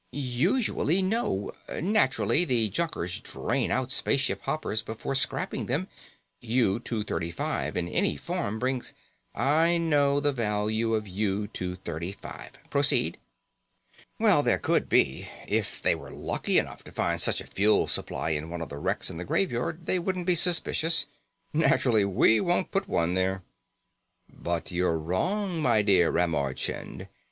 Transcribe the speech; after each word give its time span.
"Usually, 0.13 1.03
no. 1.03 1.51
Naturally, 1.71 2.43
the 2.43 2.69
junkers 2.69 3.21
drain 3.21 3.69
out 3.69 3.91
spaceship 3.91 4.41
hoppers 4.41 4.81
before 4.81 5.13
scrapping 5.13 5.67
them. 5.67 5.87
U 6.39 6.79
235 6.79 7.77
in 7.77 7.87
any 7.87 8.17
form 8.17 8.57
brings" 8.57 8.93
"I 9.35 9.77
know 9.77 10.19
the 10.19 10.31
value 10.31 10.95
of 10.95 11.07
U 11.07 11.45
235. 11.49 12.49
Proceed." 12.71 13.19
"Well, 14.19 14.41
there 14.41 14.57
could 14.57 14.89
be. 14.89 15.29
If 15.47 15.79
they 15.83 15.93
were 15.93 16.09
lucky 16.09 16.57
enough 16.57 16.83
to 16.85 16.91
find 16.91 17.21
such 17.21 17.39
a 17.39 17.45
fuel 17.45 17.87
supply 17.87 18.31
in 18.31 18.49
one 18.49 18.61
of 18.61 18.69
the 18.69 18.79
wrecks 18.79 19.11
in 19.11 19.17
the 19.17 19.23
Graveyard, 19.23 19.85
they 19.85 19.99
wouldn't 19.99 20.25
be 20.25 20.33
suspicious. 20.33 21.05
Naturally, 21.53 22.05
we 22.05 22.39
won't 22.39 22.71
put 22.71 22.87
one 22.87 23.13
there." 23.13 23.43
"But 24.27 24.71
you're 24.71 24.97
wrong, 24.97 25.59
my 25.61 25.83
dear 25.83 26.09
Ramar 26.09 26.55
Chind. 26.55 27.07